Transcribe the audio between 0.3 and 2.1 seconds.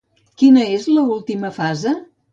Quina és l'última fase?